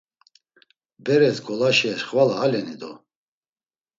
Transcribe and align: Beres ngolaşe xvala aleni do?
Beres 1.05 1.37
ngolaşe 1.43 1.91
xvala 2.07 2.35
aleni 2.43 2.75
do? 2.81 2.91